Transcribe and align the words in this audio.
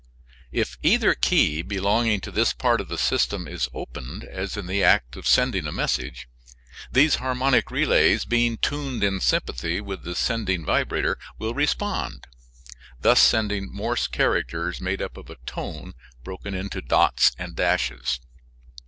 If 0.51 0.79
either 0.81 1.13
key 1.13 1.61
belonging 1.61 2.21
to 2.21 2.31
this 2.31 2.53
part 2.53 2.81
of 2.81 2.87
the 2.87 2.97
system 2.97 3.47
is 3.47 3.69
opened, 3.71 4.23
as 4.23 4.57
in 4.57 4.65
the 4.65 4.83
act 4.83 5.15
of 5.15 5.27
sending 5.27 5.67
a 5.67 5.71
message, 5.71 6.27
these 6.91 7.17
harmonic 7.17 7.69
relays, 7.69 8.25
being 8.25 8.57
tuned 8.57 9.03
in 9.03 9.19
sympathy 9.19 9.79
with 9.79 10.01
the 10.01 10.15
sending 10.15 10.65
vibrator, 10.65 11.19
will 11.37 11.53
respond, 11.53 12.25
thus 13.01 13.19
sending 13.19 13.71
Morse 13.71 14.07
characters 14.07 14.81
made 14.81 15.03
up 15.03 15.17
of 15.17 15.29
a 15.29 15.35
tone 15.45 15.93
broken 16.23 16.55
into 16.55 16.81
dots 16.81 17.33
and 17.37 17.55
dashes. 17.55 18.19